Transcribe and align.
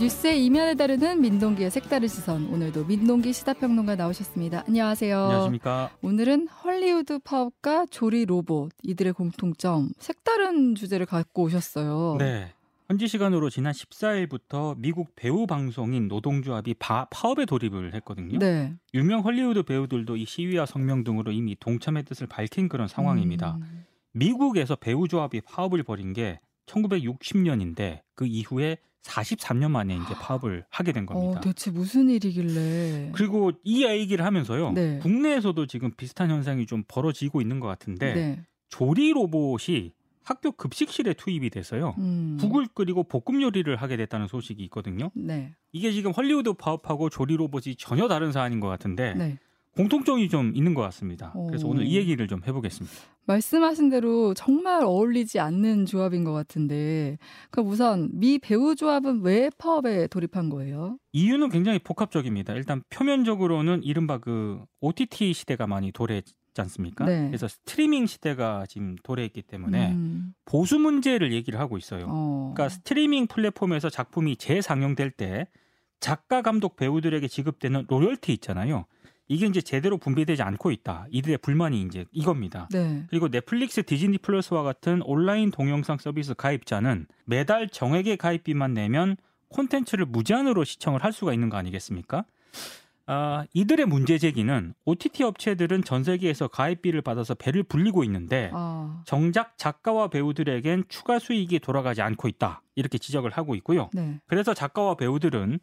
뉴스의 0.00 0.46
이면을 0.46 0.78
다루는 0.78 1.20
민동기의 1.20 1.70
색다른 1.70 2.08
시선. 2.08 2.46
오늘도 2.46 2.86
민동기 2.86 3.34
시사평론가 3.34 3.96
나오셨습니다. 3.96 4.64
안녕하세요. 4.66 5.24
안녕하십니까. 5.24 5.90
오늘은 6.00 6.48
헐리우드 6.48 7.18
파업과 7.18 7.84
조리 7.90 8.24
로봇 8.24 8.72
이들의 8.82 9.12
공통점 9.12 9.90
색다른 9.98 10.74
주제를 10.74 11.04
갖고 11.04 11.42
오셨어요. 11.42 12.16
네. 12.18 12.50
현지 12.88 13.08
시간으로 13.08 13.50
지난 13.50 13.74
14일부터 13.74 14.74
미국 14.78 15.14
배우 15.16 15.46
방송인 15.46 16.08
노동조합이 16.08 16.76
바, 16.78 17.04
파업에 17.10 17.44
돌입을 17.44 17.92
했거든요. 17.96 18.38
네. 18.38 18.72
유명 18.94 19.20
헐리우드 19.20 19.64
배우들도 19.64 20.16
이 20.16 20.24
시위와 20.24 20.64
성명 20.64 21.04
등으로 21.04 21.30
이미 21.30 21.56
동참의 21.60 22.04
뜻을 22.04 22.26
밝힌 22.26 22.70
그런 22.70 22.88
상황입니다. 22.88 23.58
음. 23.60 23.84
미국에서 24.12 24.76
배우 24.76 25.08
조합이 25.08 25.42
파업을 25.42 25.82
벌인 25.82 26.14
게 26.14 26.40
1960년인데 26.64 28.00
그 28.14 28.26
이후에 28.26 28.78
43년 29.02 29.70
만에 29.70 29.94
이제 29.94 30.14
파업을 30.14 30.64
하게 30.70 30.92
된 30.92 31.06
겁니다. 31.06 31.38
어, 31.38 31.40
대체 31.40 31.70
무슨 31.70 32.10
일이길래? 32.10 33.12
그리고 33.14 33.52
이 33.64 33.84
얘기를 33.84 34.24
하면서요. 34.24 34.72
네. 34.72 34.98
국내에서도 34.98 35.66
지금 35.66 35.90
비슷한 35.96 36.30
현상이 36.30 36.66
좀 36.66 36.84
벌어지고 36.86 37.40
있는 37.40 37.60
것 37.60 37.66
같은데 37.66 38.14
네. 38.14 38.44
조리 38.68 39.12
로봇이 39.12 39.92
학교 40.22 40.52
급식실에 40.52 41.14
투입이 41.14 41.50
돼서요. 41.50 41.94
음. 41.98 42.36
국을 42.40 42.66
끓이고 42.66 43.04
볶음 43.04 43.42
요리를 43.42 43.74
하게 43.74 43.96
됐다는 43.96 44.28
소식이 44.28 44.62
있거든요. 44.64 45.10
네. 45.14 45.54
이게 45.72 45.92
지금 45.92 46.12
헐리우드 46.12 46.52
파업하고 46.52 47.08
조리 47.10 47.36
로봇이 47.36 47.76
전혀 47.76 48.06
다른 48.06 48.30
사안인 48.30 48.60
것 48.60 48.68
같은데 48.68 49.14
네. 49.14 49.38
공통점이 49.76 50.28
좀 50.28 50.52
있는 50.54 50.74
것 50.74 50.82
같습니다. 50.82 51.32
오. 51.34 51.46
그래서 51.46 51.66
오늘 51.68 51.86
이 51.86 51.96
얘기를 51.96 52.26
좀 52.26 52.40
해보겠습니다. 52.46 52.96
말씀하신 53.26 53.90
대로 53.90 54.34
정말 54.34 54.82
어울리지 54.84 55.38
않는 55.38 55.86
조합인 55.86 56.24
것 56.24 56.32
같은데, 56.32 57.18
그럼 57.50 57.68
우선 57.68 58.10
미 58.12 58.38
배우 58.38 58.74
조합은 58.74 59.20
왜 59.22 59.50
파업에 59.58 60.08
돌입한 60.08 60.50
거예요? 60.50 60.98
이유는 61.12 61.50
굉장히 61.50 61.78
복합적입니다. 61.78 62.54
일단 62.54 62.82
표면적으로는 62.90 63.84
이른바 63.84 64.18
그 64.18 64.60
OTT 64.80 65.32
시대가 65.32 65.68
많이 65.68 65.92
도래했지 65.92 66.34
않습니까? 66.58 67.04
네. 67.04 67.26
그래서 67.28 67.46
스트리밍 67.46 68.06
시대가 68.06 68.66
지금 68.68 68.96
도래했기 69.04 69.42
때문에 69.42 69.92
음. 69.92 70.34
보수 70.44 70.78
문제를 70.80 71.32
얘기를 71.32 71.60
하고 71.60 71.78
있어요. 71.78 72.06
어. 72.08 72.52
그러니까 72.54 72.74
스트리밍 72.74 73.28
플랫폼에서 73.28 73.88
작품이 73.88 74.36
재상영될 74.36 75.12
때 75.12 75.46
작가, 76.00 76.42
감독, 76.42 76.76
배우들에게 76.76 77.28
지급되는 77.28 77.84
로열티 77.88 78.32
있잖아요. 78.32 78.86
이게 79.30 79.46
이제 79.46 79.60
제대로 79.60 79.96
분배되지 79.96 80.42
않고 80.42 80.72
있다. 80.72 81.06
이들의 81.08 81.38
불만이 81.38 81.82
이제 81.82 82.04
이겁니다. 82.10 82.68
네. 82.72 83.04
그리고 83.08 83.28
넷플릭스, 83.28 83.84
디즈니 83.84 84.18
플러스와 84.18 84.64
같은 84.64 85.02
온라인 85.02 85.52
동영상 85.52 85.98
서비스 85.98 86.34
가입자는 86.34 87.06
매달 87.26 87.68
정액의 87.68 88.16
가입비만 88.16 88.74
내면 88.74 89.16
콘텐츠를 89.48 90.04
무제한으로 90.06 90.64
시청을 90.64 91.04
할 91.04 91.12
수가 91.12 91.32
있는 91.32 91.48
거 91.48 91.56
아니겠습니까? 91.56 92.24
아, 93.06 93.44
이들의 93.52 93.86
문제 93.86 94.18
제기는 94.18 94.74
OTT 94.84 95.22
업체들은 95.22 95.84
전 95.84 96.02
세계에서 96.02 96.48
가입비를 96.48 97.00
받아서 97.00 97.34
배를 97.34 97.62
불리고 97.62 98.02
있는데 98.02 98.50
아. 98.52 99.00
정작 99.06 99.56
작가와 99.56 100.08
배우들에겐 100.08 100.86
추가 100.88 101.20
수익이 101.20 101.60
돌아가지 101.60 102.02
않고 102.02 102.26
있다. 102.26 102.62
이렇게 102.74 102.98
지적을 102.98 103.30
하고 103.30 103.54
있고요. 103.54 103.90
네. 103.92 104.18
그래서 104.26 104.54
작가와 104.54 104.96
배우들은 104.96 105.60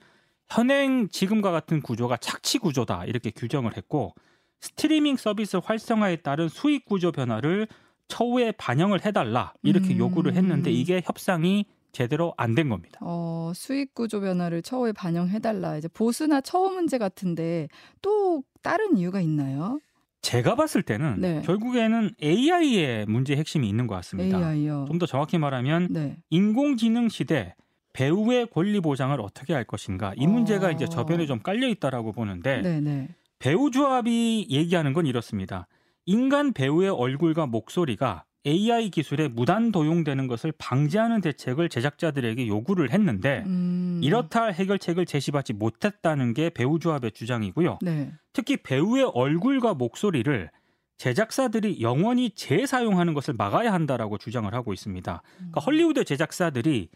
현행 0.50 1.08
지금과 1.09 1.52
같은 1.52 1.81
구조가 1.81 2.17
착취 2.17 2.58
구조다. 2.59 3.06
이렇게 3.06 3.31
규정을 3.31 3.76
했고 3.78 4.14
스트리밍 4.62 5.17
서비스 5.17 5.58
활성화에 5.64 6.17
따른 6.17 6.50
수익 6.50 6.86
구조 6.86 7.12
변화를 7.12 7.67
처우에 8.08 8.53
반영을 8.53 9.06
해달라. 9.06 9.53
이렇게 9.62 9.94
음. 9.94 9.98
요구를 10.00 10.34
했는데 10.36 10.72
이게 10.72 11.02
협상이 11.06 11.66
제대로 11.92 12.34
안 12.38 12.56
된 12.56 12.70
겁니다. 12.70 13.00
어, 13.02 13.52
수익 13.53 13.94
구조 13.94 14.22
변화를 14.22 14.62
처우에 14.62 14.94
반영해달라. 14.94 15.78
이제 15.78 15.88
보수나 15.90 16.41
처우 16.41 16.69
문제 16.72 16.97
같은데 16.97 17.68
또 18.02 18.44
다른 18.62 18.97
이유가 18.97 19.19
있나요? 19.22 19.80
제가 20.22 20.56
봤을 20.56 20.81
때는 20.84 21.22
네. 21.22 21.41
결국에는 21.46 22.12
AI의 22.22 23.06
문제 23.07 23.36
핵심이 23.36 23.68
있는 23.69 23.88
것 23.88 23.96
같습니다. 23.96 24.38
AI요. 24.53 24.86
좀더 24.88 25.06
정확히 25.06 25.38
말하면 25.38 25.88
네. 25.91 26.18
인공지능 26.30 27.09
시대 27.09 27.56
배우의 27.97 28.52
권리 28.52 28.80
보장을 28.80 29.19
어떻게 29.19 29.56
할 29.56 29.63
것인가 29.63 30.13
이 30.18 30.28
문제가 30.28 30.68
어. 30.68 30.72
이제 30.72 30.85
저변에 30.85 31.25
좀 31.25 31.40
깔려 31.40 31.68
있다라고 31.68 32.12
보는데 32.12 32.62
네, 32.62 32.80
네. 32.80 33.09
배우 33.40 33.72
조합이 33.72 34.46
얘기하는 34.52 34.94
건 34.94 35.08
이렇습니다. 35.08 35.68
인간 36.06 36.53
배우의 36.53 36.91
얼굴과 36.91 37.47
목소리가 37.47 38.25
AI 38.46 38.91
기술에 38.91 39.28
무단 39.28 39.72
도용되는 39.72 40.28
것을 40.28 40.53
방지하는 40.59 41.22
대책을 41.22 41.69
제작자들에게 41.69 42.47
요구를 42.47 42.91
했는데 42.91 43.44
음. 43.47 44.00
이렇다 44.03 44.44
할 44.44 44.53
해결책을 44.53 45.07
제시받지 45.07 45.53
못했다는 45.53 46.36
게 46.36 46.52
배우 46.52 46.78
조합의 46.78 47.13
주장이고요. 47.13 47.80
네. 47.81 48.12
특히 48.31 48.57
배우의 48.57 49.12
얼굴과 49.16 49.74
목소리를 49.74 50.52
제작사들이 50.97 51.81
영원히 51.81 52.30
재사용하는 52.30 53.16
것을 53.16 53.34
막아야 53.36 53.74
한다라고 53.74 54.19
주장을 54.19 54.52
하고 54.53 54.72
있습니다. 54.72 55.24
그러니까 55.38 55.62
헐리우드 55.62 56.03
제작사들이 56.03 56.90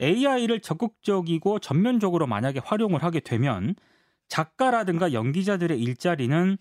AI를 0.00 0.60
적극적이고 0.60 1.58
전면적으로 1.58 2.26
만약에 2.26 2.60
활용을 2.64 3.02
하게 3.02 3.20
되면 3.20 3.74
작가라든가 4.28 5.12
연기자들의 5.12 5.78
일자리는 5.80 6.58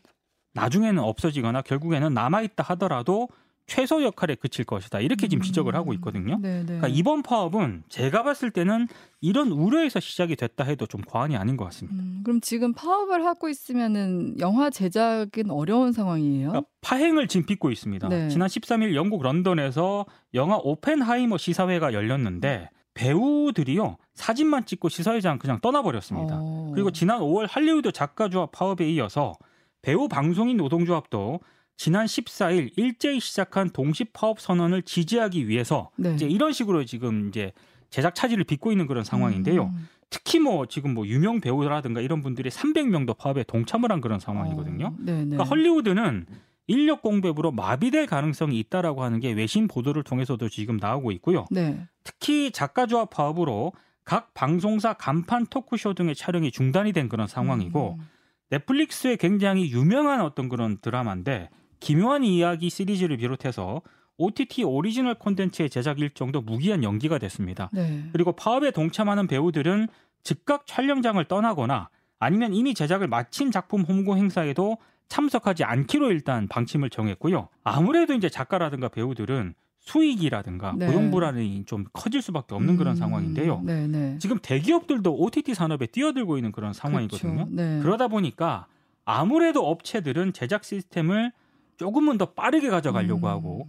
나중에는 0.53 1.03
없어지거나 1.03 1.61
결국에는 1.61 2.13
남아있다 2.13 2.63
하더라도 2.63 3.29
최소 3.67 4.01
역할에 4.01 4.35
그칠 4.35 4.63
것이다. 4.63 5.01
이렇게 5.01 5.27
지금 5.27 5.43
지적을 5.43 5.75
하고 5.75 5.93
있거든요. 5.95 6.39
네, 6.41 6.59
네. 6.59 6.65
그러니까 6.65 6.87
이번 6.87 7.21
파업은 7.21 7.83
제가 7.89 8.23
봤을 8.23 8.49
때는 8.49 8.87
이런 9.19 9.51
우려에서 9.51 9.99
시작이 9.99 10.37
됐다 10.37 10.63
해도 10.63 10.85
좀 10.87 11.01
과언이 11.01 11.35
아닌 11.35 11.57
것 11.57 11.65
같습니다. 11.65 12.01
음, 12.01 12.21
그럼 12.23 12.39
지금 12.39 12.73
파업을 12.73 13.25
하고 13.25 13.49
있으면은 13.49 14.39
영화 14.39 14.69
제작은 14.69 15.51
어려운 15.51 15.91
상황이에요? 15.91 16.47
그러니까 16.47 16.69
파행을 16.79 17.27
지금 17.27 17.45
빚고 17.45 17.69
있습니다. 17.69 18.07
네. 18.07 18.29
지난 18.29 18.47
13일 18.47 18.95
영국 18.95 19.21
런던에서 19.21 20.05
영화 20.33 20.55
오펜하이머 20.55 21.37
시사회가 21.37 21.91
열렸는데 21.91 22.69
배우들이요 22.97 23.97
사진만 24.15 24.65
찍고 24.65 24.89
시사회장 24.89 25.37
그냥 25.37 25.59
떠나버렸습니다. 25.61 26.39
어. 26.41 26.71
그리고 26.73 26.91
지난 26.91 27.19
5월 27.19 27.47
할리우드 27.47 27.91
작가조합 27.91 28.51
파업에 28.51 28.89
이어서 28.89 29.35
배우 29.83 30.07
방송인 30.07 30.57
노동조합도 30.57 31.39
지난 31.77 32.07
14일 32.07 32.71
일제히 32.75 33.19
시작한 33.19 33.69
동시 33.69 34.03
파업 34.03 34.39
선언을 34.39 34.81
지지하기 34.81 35.47
위해서 35.47 35.91
네. 35.95 36.15
이제 36.15 36.25
이런 36.25 36.51
식으로 36.51 36.83
지금 36.85 37.27
이제 37.27 37.51
제작 37.91 38.15
차질을 38.15 38.43
빚고 38.45 38.71
있는 38.71 38.87
그런 38.87 39.03
상황인데요. 39.03 39.65
음. 39.65 39.87
특히 40.09 40.39
뭐 40.39 40.65
지금 40.65 40.95
뭐 40.95 41.05
유명 41.05 41.39
배우라든가 41.39 42.01
이런 42.01 42.21
분들이 42.21 42.49
300명도 42.49 43.15
파업에 43.15 43.43
동참을 43.43 43.91
한 43.91 44.01
그런 44.01 44.19
상황이거든요. 44.19 44.87
어, 44.87 44.95
네, 44.97 45.11
네. 45.11 45.25
그러니까 45.25 45.43
헐리우드는 45.43 46.25
인력 46.67 47.01
공백으로 47.01 47.51
마비될 47.51 48.05
가능성이 48.05 48.59
있다라고 48.59 49.03
하는 49.03 49.19
게 49.19 49.31
외신 49.31 49.67
보도를 49.67 50.03
통해서도 50.03 50.49
지금 50.49 50.77
나오고 50.77 51.11
있고요. 51.13 51.45
네. 51.49 51.87
특히 52.03 52.51
작가조합 52.51 53.09
파업으로 53.09 53.73
각 54.03 54.33
방송사 54.33 54.93
간판 54.93 55.45
토크쇼 55.47 55.93
등의 55.93 56.15
촬영이 56.15 56.51
중단이 56.51 56.93
된 56.93 57.09
그런 57.09 57.27
상황이고 57.27 57.97
음. 57.99 58.07
넷플릭스의 58.49 59.17
굉장히 59.17 59.71
유명한 59.71 60.21
어떤 60.21 60.47
그런 60.47 60.77
드라마인데 60.79 61.49
기묘한 61.79 62.23
이야기 62.23 62.69
시리즈를 62.69 63.17
비롯해서 63.17 63.81
OTT 64.17 64.63
오리지널 64.63 65.15
콘텐츠의 65.15 65.69
제작 65.69 65.99
일정도 65.99 66.41
무기한 66.41 66.83
연기가 66.83 67.17
됐습니다. 67.17 67.69
네. 67.71 68.09
그리고 68.11 68.31
파업에 68.31 68.71
동참하는 68.71 69.27
배우들은 69.27 69.87
즉각 70.23 70.65
촬영장을 70.65 71.23
떠나거나 71.25 71.89
아니면 72.19 72.53
이미 72.53 72.73
제작을 72.73 73.07
마친 73.07 73.51
작품 73.51 73.81
홍보 73.81 74.15
행사에도 74.17 74.77
참석하지 75.09 75.63
않기로 75.63 76.11
일단 76.11 76.47
방침을 76.47 76.89
정했고요. 76.89 77.47
아무래도 77.63 78.13
이제 78.13 78.29
작가라든가 78.29 78.89
배우들은 78.89 79.53
수익이라든가 79.79 80.73
네. 80.77 80.87
고용 80.87 81.11
불안이 81.11 81.63
좀 81.65 81.85
커질 81.93 82.21
수밖에 82.21 82.55
없는 82.55 82.75
그런 82.75 82.93
음, 82.93 82.95
상황인데요. 82.97 83.61
네, 83.63 83.87
네. 83.87 84.17
지금 84.19 84.37
대기업들도 84.41 85.15
OTT 85.15 85.53
산업에 85.53 85.85
뛰어들고 85.85 86.37
있는 86.37 86.51
그런 86.51 86.73
상황이거든요. 86.73 87.33
그렇죠. 87.33 87.51
네. 87.51 87.79
그러다 87.81 88.09
보니까 88.09 88.67
아무래도 89.05 89.65
업체들은 89.65 90.33
제작 90.33 90.65
시스템을 90.65 91.31
조금은 91.77 92.17
더 92.17 92.33
빠르게 92.33 92.69
가져가려고 92.69 93.27
음. 93.27 93.31
하고 93.31 93.67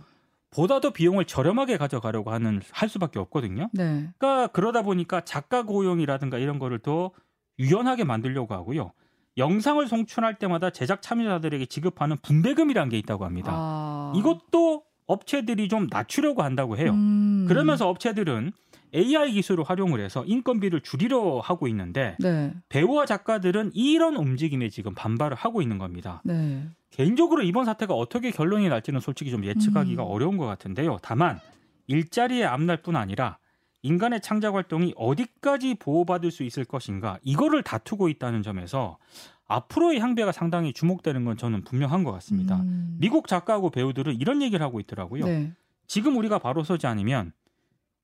보다 0.50 0.80
더 0.80 0.90
비용을 0.90 1.26
저렴하게 1.26 1.76
가져가려고 1.76 2.32
하는 2.32 2.62
할 2.72 2.88
수밖에 2.88 3.20
없거든요. 3.20 3.68
네. 3.72 4.08
그러니까 4.18 4.48
그러다 4.48 4.82
보니까 4.82 5.20
작가 5.20 5.62
고용이라든가 5.62 6.38
이런 6.38 6.58
거를 6.58 6.80
더 6.80 7.12
유연하게 7.58 8.04
만들려고 8.04 8.54
하고요. 8.54 8.92
영상을 9.36 9.86
송출할 9.86 10.38
때마다 10.38 10.70
제작 10.70 11.00
참여자들에게 11.00 11.66
지급하는 11.66 12.16
분배금이라는 12.22 12.90
게 12.90 12.98
있다고 12.98 13.24
합니다. 13.24 13.52
아. 13.54 14.12
이것도 14.16 14.82
업체들이 15.06 15.68
좀 15.68 15.86
낮추려고 15.90 16.42
한다고 16.42 16.76
해요. 16.76 16.90
음. 16.90 17.46
그러면서 17.48 17.88
업체들은 17.88 18.52
AI 18.94 19.32
기술을 19.32 19.64
활용을 19.64 20.00
해서 20.00 20.24
인건비를 20.24 20.80
줄이려 20.80 21.40
하고 21.40 21.68
있는데 21.68 22.16
네. 22.18 22.52
배우와 22.68 23.06
작가들은 23.06 23.72
이런 23.74 24.16
움직임에 24.16 24.68
지금 24.70 24.94
반발을 24.94 25.36
하고 25.36 25.62
있는 25.62 25.78
겁니다. 25.78 26.22
네. 26.24 26.66
개인적으로 26.90 27.42
이번 27.42 27.64
사태가 27.64 27.94
어떻게 27.94 28.30
결론이 28.30 28.68
날지는 28.68 29.00
솔직히 29.00 29.30
좀 29.30 29.44
예측하기가 29.44 30.02
음. 30.02 30.08
어려운 30.08 30.36
것 30.36 30.46
같은데요. 30.46 30.98
다만 31.02 31.38
일자리의 31.86 32.44
앞날뿐 32.44 32.96
아니라 32.96 33.38
인간의 33.82 34.20
창작 34.20 34.54
활동이 34.54 34.94
어디까지 34.96 35.76
보호받을 35.76 36.30
수 36.30 36.42
있을 36.42 36.64
것인가 36.64 37.18
이거를 37.22 37.62
다투고 37.62 38.08
있다는 38.08 38.42
점에서 38.42 38.98
앞으로의 39.46 40.00
향배가 40.00 40.32
상당히 40.32 40.72
주목되는 40.72 41.24
건 41.24 41.36
저는 41.36 41.64
분명한 41.64 42.04
것 42.04 42.12
같습니다. 42.12 42.56
음. 42.56 42.96
미국 43.00 43.28
작가하고 43.28 43.70
배우들은 43.70 44.20
이런 44.20 44.42
얘기를 44.42 44.64
하고 44.64 44.78
있더라고요. 44.80 45.24
네. 45.24 45.52
지금 45.86 46.16
우리가 46.16 46.38
바로 46.38 46.62
서지 46.64 46.86
않으면 46.86 47.32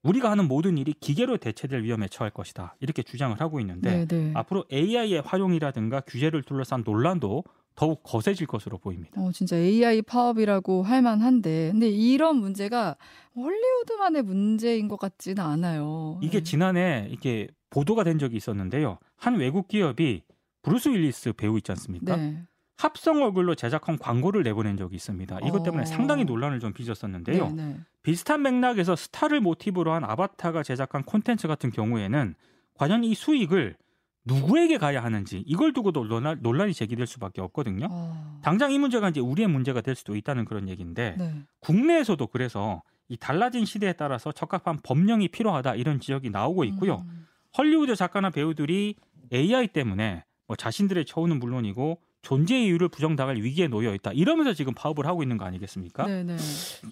우리가 0.02 0.30
하는 0.30 0.48
모든 0.48 0.78
일이 0.78 0.94
기계로 0.94 1.38
대체될 1.38 1.82
위험에 1.82 2.08
처할 2.08 2.30
것이다. 2.30 2.76
이렇게 2.80 3.02
주장을 3.02 3.38
하고 3.40 3.60
있는데 3.60 4.04
네, 4.04 4.06
네. 4.06 4.32
앞으로 4.34 4.64
AI의 4.72 5.22
활용이라든가 5.22 6.00
규제를 6.00 6.42
둘러싼 6.42 6.82
논란도 6.84 7.44
더욱 7.74 8.02
거세질 8.02 8.46
것으로 8.46 8.78
보입니다. 8.78 9.20
어, 9.20 9.32
진짜 9.32 9.56
AI 9.56 10.02
파업이라고 10.02 10.82
할 10.82 11.02
만한데, 11.02 11.70
근데 11.72 11.88
이런 11.88 12.36
문제가 12.36 12.96
헐리우드만의 13.36 14.22
문제인 14.22 14.88
것 14.88 14.98
같지는 14.98 15.42
않아요. 15.42 16.18
이게 16.22 16.38
네. 16.38 16.44
지난해 16.44 17.06
이렇게 17.10 17.48
보도가 17.70 18.04
된 18.04 18.18
적이 18.18 18.36
있었는데요. 18.36 18.98
한 19.16 19.36
외국 19.36 19.68
기업이 19.68 20.22
브루스 20.62 20.90
윌리스 20.90 21.32
배우 21.32 21.56
있지 21.58 21.72
않습니까? 21.72 22.16
네. 22.16 22.42
합성 22.76 23.22
얼굴로 23.22 23.54
제작한 23.54 23.98
광고를 23.98 24.42
내보낸 24.42 24.76
적이 24.76 24.96
있습니다. 24.96 25.38
이것 25.46 25.62
때문에 25.62 25.82
어. 25.82 25.86
상당히 25.86 26.24
논란을 26.24 26.60
좀 26.60 26.72
빚었었는데요. 26.72 27.50
네, 27.50 27.64
네. 27.64 27.76
비슷한 28.02 28.42
맥락에서 28.42 28.96
스타를 28.96 29.40
모티브로 29.40 29.92
한 29.92 30.04
아바타가 30.04 30.62
제작한 30.62 31.02
콘텐츠 31.04 31.48
같은 31.48 31.70
경우에는 31.70 32.34
과연 32.74 33.04
이 33.04 33.14
수익을 33.14 33.76
누구에게 34.24 34.78
가야 34.78 35.02
하는지 35.02 35.42
이걸 35.46 35.72
두고도 35.72 36.08
논란, 36.08 36.38
논란 36.40 36.70
이 36.70 36.74
제기될 36.74 37.06
수밖에 37.06 37.40
없거든요. 37.42 37.88
어. 37.90 38.40
당장 38.42 38.72
이 38.72 38.78
문제가 38.78 39.10
이제 39.10 39.20
우리의 39.20 39.48
문제가 39.48 39.80
될 39.80 39.94
수도 39.94 40.16
있다는 40.16 40.44
그런 40.44 40.68
얘기인데 40.68 41.16
네. 41.18 41.34
국내에서도 41.60 42.26
그래서 42.28 42.82
이 43.08 43.16
달라진 43.16 43.64
시대에 43.64 43.92
따라서 43.92 44.32
적합한 44.32 44.78
법령이 44.82 45.28
필요하다 45.28 45.74
이런 45.74 46.00
지적이 46.00 46.30
나오고 46.30 46.64
있고요. 46.64 47.04
음. 47.06 47.26
헐리우드 47.56 47.94
작가나 47.96 48.30
배우들이 48.30 48.96
AI 49.32 49.68
때문에 49.68 50.24
뭐 50.46 50.56
자신들의 50.56 51.04
처우는 51.04 51.38
물론이고 51.38 52.00
존재 52.24 52.58
이유를 52.58 52.88
부정당할 52.88 53.36
위기에 53.36 53.68
놓여 53.68 53.94
있다. 53.94 54.12
이러면서 54.12 54.54
지금 54.54 54.72
파업을 54.74 55.06
하고 55.06 55.22
있는 55.22 55.36
거 55.36 55.44
아니겠습니까? 55.44 56.06
네, 56.06 56.24
네. 56.24 56.36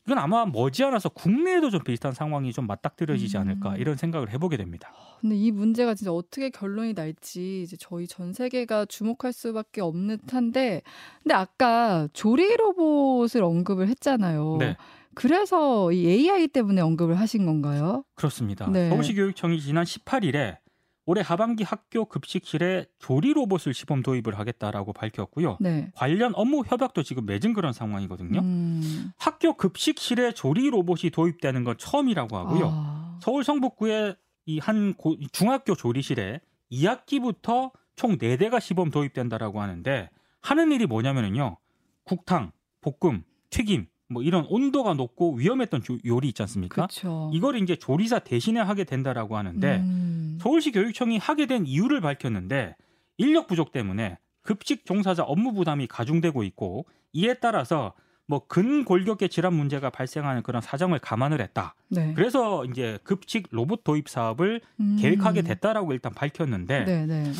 이건 0.06 0.18
아마 0.18 0.44
머지않아서 0.44 1.08
국내에도 1.08 1.70
좀 1.70 1.82
비슷한 1.82 2.12
상황이 2.12 2.52
좀 2.52 2.66
맞닥뜨려지지 2.66 3.38
음. 3.38 3.40
않을까 3.40 3.76
이런 3.76 3.96
생각을 3.96 4.30
해보게 4.30 4.58
됩니다. 4.58 4.92
근데 5.20 5.34
이 5.34 5.50
문제가 5.50 5.94
진짜 5.94 6.12
어떻게 6.12 6.50
결론이 6.50 6.92
날지 6.92 7.62
이제 7.62 7.76
저희 7.80 8.06
전 8.06 8.32
세계가 8.32 8.84
주목할 8.84 9.32
수밖에 9.32 9.80
없는 9.80 10.18
듯한데 10.18 10.82
근데 11.22 11.34
아까 11.34 12.08
조리 12.12 12.54
로봇을 12.56 13.42
언급을 13.42 13.88
했잖아요. 13.88 14.58
네, 14.60 14.76
그래서 15.14 15.92
이 15.92 16.06
AI 16.06 16.48
때문에 16.48 16.82
언급을 16.82 17.18
하신 17.18 17.46
건가요? 17.46 18.04
그렇습니다. 18.14 18.68
네. 18.70 18.90
서울시 18.90 19.14
교육청이 19.14 19.60
지난 19.60 19.84
18일에 19.84 20.58
올해 21.04 21.20
하반기 21.20 21.64
학교 21.64 22.04
급식실에 22.04 22.86
조리 22.98 23.32
로봇을 23.32 23.74
시범 23.74 24.02
도입을 24.02 24.38
하겠다라고 24.38 24.92
밝혔고요. 24.92 25.56
네. 25.60 25.90
관련 25.96 26.32
업무 26.36 26.62
협약도 26.66 27.02
지금 27.02 27.26
맺은 27.26 27.54
그런 27.54 27.72
상황이거든요. 27.72 28.38
음. 28.40 29.10
학교 29.18 29.54
급식실에 29.56 30.32
조리 30.32 30.70
로봇이 30.70 31.10
도입되는 31.12 31.64
건 31.64 31.76
처음이라고 31.78 32.36
하고요. 32.36 32.70
아. 32.72 33.18
서울 33.20 33.42
성북구의 33.44 34.16
이 34.46 34.58
한 34.58 34.94
중학교 35.30 35.74
조리실에 35.76 36.40
2학기부터 36.72 37.70
총 37.94 38.18
4대가 38.18 38.60
시범 38.60 38.90
도입된다라고 38.90 39.60
하는데 39.60 40.08
하는 40.40 40.72
일이 40.72 40.86
뭐냐면은요. 40.86 41.56
국탕, 42.04 42.50
볶음, 42.80 43.22
튀김 43.50 43.86
뭐 44.08 44.22
이런 44.22 44.44
온도가 44.48 44.94
높고 44.94 45.34
위험했던 45.34 45.82
조- 45.82 45.98
요리 46.04 46.28
있지 46.28 46.42
않습니까? 46.42 46.74
그렇죠. 46.74 47.30
이걸 47.32 47.56
이제 47.62 47.76
조리사 47.76 48.18
대신에 48.18 48.60
하게 48.60 48.84
된다라고 48.84 49.36
하는데 49.36 49.76
음. 49.78 50.11
서울시 50.42 50.72
교육청이 50.72 51.18
하게 51.18 51.46
된 51.46 51.64
이유를 51.66 52.00
밝혔는데 52.00 52.74
인력 53.16 53.46
부족 53.46 53.70
때문에 53.70 54.18
급식 54.42 54.84
종사자 54.84 55.22
업무 55.22 55.52
부담이 55.52 55.86
가중되고 55.86 56.42
있고 56.42 56.86
이에 57.12 57.34
따라서 57.34 57.94
뭐 58.26 58.46
근골격계 58.46 59.28
질환 59.28 59.54
문제가 59.54 59.90
발생하는 59.90 60.42
그런 60.42 60.60
사정을 60.60 60.98
감안을 60.98 61.40
했다. 61.40 61.74
네. 61.88 62.12
그래서 62.14 62.64
이제 62.64 62.98
급식 63.04 63.48
로봇 63.50 63.84
도입 63.84 64.08
사업을 64.08 64.60
음. 64.80 64.96
계획하게 64.98 65.42
됐다라고 65.42 65.92
일단 65.92 66.12
밝혔는데 66.12 66.84
네, 66.84 67.06
네. 67.06 67.32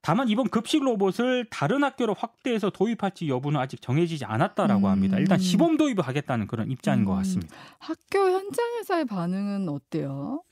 다만 0.00 0.28
이번 0.28 0.48
급식 0.48 0.82
로봇을 0.82 1.46
다른 1.50 1.84
학교로 1.84 2.14
확대해서 2.14 2.70
도입할지 2.70 3.28
여부는 3.28 3.60
아직 3.60 3.80
정해지지 3.80 4.24
않았다라고 4.24 4.86
음. 4.86 4.90
합니다. 4.90 5.18
일단 5.18 5.38
시범 5.38 5.76
도입을 5.76 6.02
하겠다는 6.02 6.46
그런 6.46 6.70
입장인 6.70 7.04
것 7.04 7.12
음. 7.12 7.16
같습니다. 7.18 7.54
학교 7.78 8.30
현장에서의 8.30 9.04
반응은 9.06 9.68
어때요? 9.68 10.42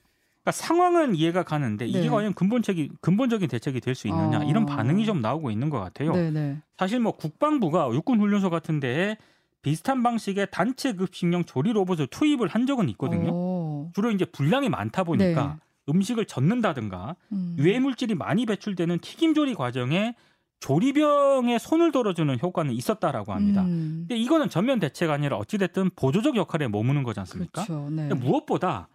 그러니까 0.42 0.52
상황은 0.52 1.14
이해가 1.14 1.44
가는데 1.44 1.86
이게 1.86 2.00
네. 2.00 2.08
과연 2.08 2.34
근본적인 2.34 2.90
근본적인 3.00 3.48
대책이 3.48 3.80
될 3.80 3.94
수 3.94 4.08
있느냐 4.08 4.40
아. 4.40 4.44
이런 4.44 4.66
반응이 4.66 5.04
좀 5.06 5.20
나오고 5.20 5.50
있는 5.50 5.70
것 5.70 5.78
같아요. 5.78 6.12
네, 6.12 6.30
네. 6.30 6.58
사실 6.76 6.98
뭐 6.98 7.12
국방부가 7.12 7.88
육군 7.92 8.18
훈련소 8.20 8.50
같은 8.50 8.80
데에 8.80 9.16
비슷한 9.60 10.02
방식의 10.02 10.48
단체 10.50 10.94
급식용 10.94 11.44
조리 11.44 11.72
로봇을 11.72 12.08
투입을 12.08 12.48
한 12.48 12.66
적은 12.66 12.88
있거든요. 12.90 13.30
오. 13.32 13.90
주로 13.94 14.10
이제 14.10 14.24
분량이 14.24 14.68
많다 14.68 15.04
보니까 15.04 15.58
음식을 15.88 16.24
젓는다든가 16.24 17.14
네. 17.28 17.36
음. 17.36 17.56
유해 17.58 17.78
물질이 17.78 18.14
많이 18.16 18.44
배출되는 18.46 18.98
튀김 18.98 19.34
조리 19.34 19.54
과정에 19.54 20.14
조리병에 20.58 21.58
손을 21.58 21.92
덜어주는 21.92 22.38
효과는 22.40 22.72
있었다라고 22.72 23.32
합니다. 23.32 23.62
음. 23.62 24.06
근데 24.08 24.16
이거는 24.16 24.48
전면 24.48 24.80
대체가 24.80 25.12
아니라 25.12 25.36
어찌됐든 25.36 25.90
보조적 25.94 26.36
역할에 26.36 26.66
머무는 26.68 27.02
거지 27.04 27.20
않습니까? 27.20 27.64
그렇죠. 27.64 27.88
네. 27.90 28.08
근데 28.08 28.14
무엇보다 28.14 28.88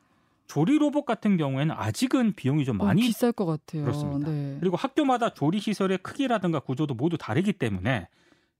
조리 0.48 0.78
로봇 0.78 1.06
같은 1.06 1.38
경우에는 1.38 1.76
아직은 1.78 2.34
비용이 2.34 2.66
좀 2.66 2.80
어, 2.82 2.86
많이 2.86 3.02
비쌀 3.02 3.32
것 3.32 3.46
같아요. 3.46 3.84
그렇습니다. 3.84 4.32
네. 4.32 4.58
그리고 4.60 4.78
학교마다 4.78 5.34
조리 5.34 5.60
시설의 5.60 6.00
크기라든가 6.00 6.60
구조도 6.60 6.94
모두 6.96 7.18
다르기 7.18 7.54
때문에 7.54 8.08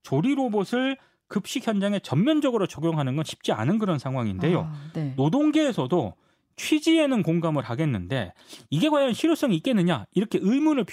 조리 0.02 0.34
로봇을 0.34 0.96
급식 1.28 1.66
현장에 1.66 1.98
전면적으로 1.98 2.66
적용하는 2.66 3.16
건 3.16 3.24
쉽지 3.24 3.52
않은 3.52 3.78
그런 3.78 3.98
상황인데요. 3.98 4.70
아, 4.70 4.90
네. 4.94 5.14
노동계에서도 5.16 6.14
취지에는 6.56 7.22
공감을 7.22 7.62
하겠는데 7.62 8.32
이게 8.68 8.88
과연 8.88 9.12
실효성이 9.12 9.56
있겠느냐 9.56 10.06
이렇게 10.12 10.38
의문을 10.42 10.84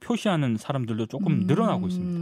표시하는, 0.00 0.56
사람들도 0.58 1.06
조금 1.06 1.46
늘어나고 1.46 1.84
음, 1.84 1.88
있습니다. 1.88 2.20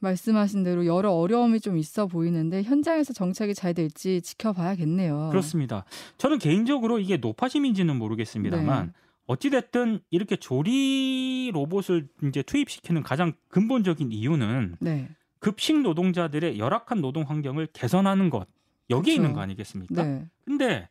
말씀하신 0.00 0.62
대로 0.62 0.86
여러 0.86 1.12
어려움이 1.12 1.60
좀 1.60 1.76
있어 1.78 2.06
보이는데 2.06 2.62
현장에서 2.62 3.12
정착이 3.12 3.54
잘 3.54 3.74
될지 3.74 4.20
지켜봐야겠네요. 4.22 5.28
그렇습니다. 5.30 5.84
저는 6.18 6.38
개인적으로 6.38 6.98
이게 6.98 7.16
노파심인지는 7.16 7.96
모르겠습니다만 7.96 8.86
네. 8.86 8.92
어찌됐든 9.26 10.00
이렇게 10.10 10.36
조리 10.36 11.50
로봇을 11.52 12.08
이제 12.24 12.42
투입시키는 12.42 13.02
가장 13.02 13.32
근본적인 13.48 14.12
이유는 14.12 14.76
네. 14.80 15.08
급식 15.38 15.80
노동자들의 15.80 16.58
열악한 16.58 17.00
노동 17.00 17.24
환경을 17.24 17.68
개선하는 17.72 18.30
것 18.30 18.46
여기에 18.90 19.14
그쵸. 19.14 19.22
있는 19.22 19.34
거 19.34 19.40
아니겠습니까? 19.40 20.02
네. 20.02 20.26
근데 20.44 20.88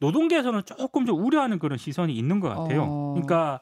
노동계에서는 0.00 0.62
조금 0.64 1.06
좀 1.06 1.24
우려하는 1.24 1.58
그런 1.58 1.78
시선이 1.78 2.14
있는 2.16 2.40
것 2.40 2.48
같아요. 2.48 2.82
어. 2.82 3.12
그러니까 3.12 3.60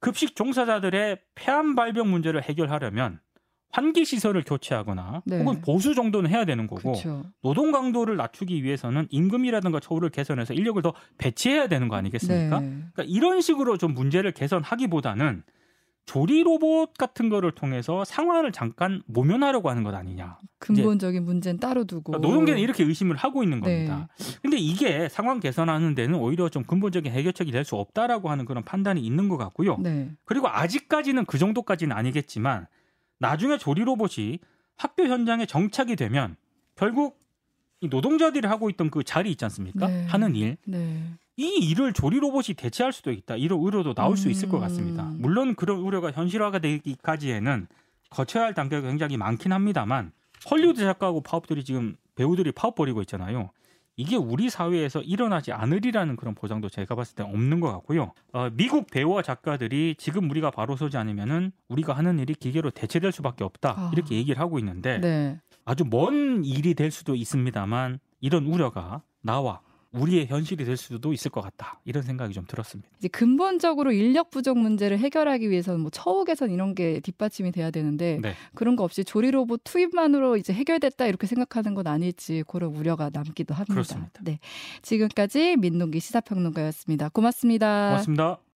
급식 0.00 0.34
종사자들의 0.34 1.18
폐암 1.34 1.74
발병 1.74 2.10
문제를 2.10 2.42
해결하려면 2.42 3.20
환기 3.72 4.04
시설을 4.04 4.44
교체하거나 4.46 5.22
네. 5.24 5.38
혹은 5.38 5.60
보수 5.62 5.94
정도는 5.94 6.30
해야 6.30 6.44
되는 6.44 6.66
거고 6.66 6.92
그렇죠. 6.92 7.24
노동 7.42 7.72
강도를 7.72 8.16
낮추기 8.16 8.62
위해서는 8.62 9.06
임금이라든가 9.10 9.80
처우를 9.80 10.10
개선해서 10.10 10.52
인력을 10.54 10.80
더 10.82 10.92
배치해야 11.18 11.68
되는 11.68 11.88
거 11.88 11.96
아니겠습니까? 11.96 12.60
네. 12.60 12.66
그러니까 12.92 13.02
이런 13.04 13.40
식으로 13.40 13.78
좀 13.78 13.94
문제를 13.94 14.32
개선하기보다는 14.32 15.42
조리 16.04 16.42
로봇 16.42 16.94
같은 16.98 17.28
거를 17.28 17.52
통해서 17.52 18.04
상황을 18.04 18.50
잠깐 18.50 19.02
모면하려고 19.06 19.70
하는 19.70 19.84
것 19.84 19.94
아니냐. 19.94 20.36
근본적인 20.58 21.24
문제는 21.24 21.60
따로 21.60 21.84
두고 21.84 22.10
그러니까 22.12 22.28
노동계는 22.28 22.60
이렇게 22.60 22.82
의심을 22.82 23.14
하고 23.16 23.42
있는 23.44 23.60
네. 23.60 23.86
겁니다. 23.86 24.08
근데 24.42 24.58
이게 24.58 25.08
상황 25.08 25.38
개선하는 25.40 25.94
데는 25.94 26.16
오히려 26.18 26.48
좀 26.48 26.64
근본적인 26.64 27.10
해결책이 27.10 27.52
될 27.52 27.64
수 27.64 27.76
없다라고 27.76 28.28
하는 28.30 28.44
그런 28.44 28.64
판단이 28.64 29.00
있는 29.00 29.28
것 29.28 29.36
같고요. 29.38 29.78
네. 29.78 30.10
그리고 30.24 30.48
아직까지는 30.48 31.24
그 31.24 31.38
정도까지는 31.38 31.96
아니겠지만 31.96 32.66
나중에 33.22 33.56
조리 33.56 33.84
로봇이 33.84 34.40
학교 34.76 35.04
현장에 35.04 35.46
정착이 35.46 35.94
되면 35.96 36.36
결국 36.74 37.20
이 37.80 37.88
노동자들이 37.88 38.46
하고 38.48 38.68
있던 38.68 38.90
그 38.90 39.04
자리 39.04 39.30
있지 39.30 39.44
않습니까? 39.44 39.86
네. 39.86 40.04
하는 40.06 40.34
일. 40.34 40.56
네. 40.66 41.04
이 41.36 41.46
일을 41.70 41.92
조리 41.92 42.18
로봇이 42.18 42.54
대체할 42.56 42.92
수도 42.92 43.12
있다. 43.12 43.36
이런 43.36 43.60
우려도 43.60 43.94
나올 43.94 44.16
수 44.16 44.28
있을 44.28 44.48
것 44.48 44.58
같습니다. 44.60 45.04
음. 45.04 45.18
물론 45.20 45.54
그런 45.54 45.78
우려가 45.78 46.10
현실화가 46.10 46.58
되기까지에는 46.58 47.68
거쳐야 48.10 48.44
할 48.44 48.54
단계가 48.54 48.86
굉장히 48.88 49.16
많긴 49.16 49.52
합니다만 49.52 50.12
헐리우드 50.50 50.80
작가하고 50.80 51.22
파업들이 51.22 51.64
지금 51.64 51.96
배우들이 52.16 52.52
파업 52.52 52.74
벌이고 52.74 53.00
있잖아요. 53.02 53.50
이게 53.96 54.16
우리 54.16 54.48
사회에서 54.48 55.00
일어나지 55.00 55.52
않으리라는 55.52 56.16
그런 56.16 56.34
보장도 56.34 56.68
제가 56.68 56.94
봤을 56.94 57.14
때 57.14 57.22
없는 57.22 57.60
것 57.60 57.70
같고요. 57.72 58.12
어, 58.32 58.48
미국 58.50 58.90
배우와 58.90 59.22
작가들이 59.22 59.96
지금 59.98 60.30
우리가 60.30 60.50
바로 60.50 60.76
서지 60.76 60.96
않으면은 60.96 61.52
우리가 61.68 61.92
하는 61.92 62.18
일이 62.18 62.34
기계로 62.34 62.70
대체될 62.70 63.12
수밖에 63.12 63.44
없다 63.44 63.74
아. 63.76 63.90
이렇게 63.92 64.16
얘기를 64.16 64.40
하고 64.40 64.58
있는데 64.58 64.98
네. 64.98 65.38
아주 65.64 65.84
먼 65.88 66.44
일이 66.44 66.74
될 66.74 66.90
수도 66.90 67.14
있습니다만 67.14 67.98
이런 68.20 68.46
우려가 68.46 69.02
나와 69.20 69.60
우리의 69.92 70.26
현실이 70.26 70.64
될 70.64 70.76
수도 70.76 71.12
있을 71.12 71.30
것 71.30 71.40
같다. 71.40 71.80
이런 71.84 72.02
생각이 72.02 72.32
좀 72.32 72.44
들었습니다. 72.46 72.88
이제 72.98 73.08
근본적으로 73.08 73.92
인력 73.92 74.30
부족 74.30 74.58
문제를 74.58 74.98
해결하기 74.98 75.50
위해서는 75.50 75.80
뭐 75.80 75.90
처우 75.90 76.24
개선 76.24 76.50
이런 76.50 76.74
게 76.74 77.00
뒷받침이 77.00 77.52
돼야 77.52 77.70
되는데 77.70 78.18
네. 78.22 78.34
그런 78.54 78.76
거 78.76 78.84
없이 78.84 79.04
조리 79.04 79.30
로봇 79.30 79.60
투입만으로 79.64 80.36
이제 80.36 80.52
해결됐다 80.52 81.06
이렇게 81.06 81.26
생각하는 81.26 81.74
건 81.74 81.86
아닐지 81.86 82.44
그런 82.46 82.74
우려가 82.74 83.10
남기도 83.12 83.54
합니다. 83.54 83.74
그렇습니다. 83.74 84.20
네. 84.22 84.38
지금까지 84.82 85.56
민동기 85.56 86.00
시사평론가였습니다. 86.00 87.10
고맙습니다. 87.10 87.88
고맙습니다. 87.90 88.51